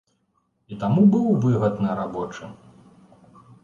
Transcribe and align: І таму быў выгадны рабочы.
І 0.71 0.77
таму 0.85 1.03
быў 1.13 1.29
выгадны 1.45 1.89
рабочы. 2.03 2.53